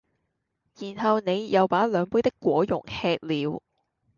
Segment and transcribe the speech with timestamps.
[0.79, 3.61] 然後你又把兩杯的果茸吃了